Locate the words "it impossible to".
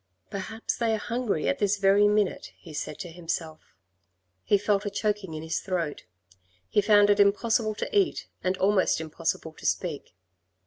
7.11-7.95